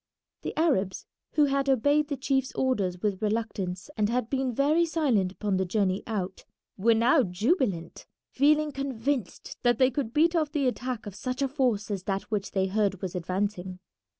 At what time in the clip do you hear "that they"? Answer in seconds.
9.61-9.91